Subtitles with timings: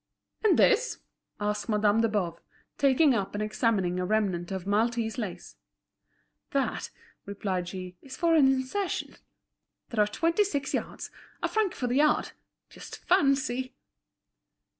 [0.43, 0.97] "And this?"
[1.39, 2.39] asked Madame de Boves,
[2.79, 5.57] taking up and examining a remnant of Maltese lace.
[6.53, 6.89] "That,"
[7.27, 9.17] replied she, "is for an insertion.
[9.89, 12.31] There are twenty six yards—a franc the yard.
[12.67, 13.75] Just fancy!"